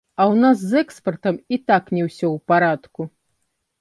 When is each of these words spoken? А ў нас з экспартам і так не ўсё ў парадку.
А 0.15 0.23
ў 0.31 0.35
нас 0.43 0.63
з 0.69 0.81
экспартам 0.85 1.37
і 1.57 1.59
так 1.73 1.83
не 1.99 2.07
ўсё 2.07 2.25
ў 2.35 2.49
парадку. 2.53 3.01